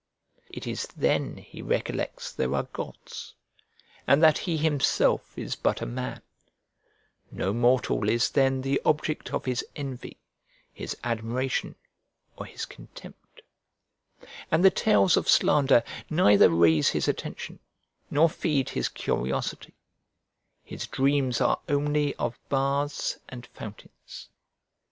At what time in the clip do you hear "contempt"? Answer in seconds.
12.65-13.43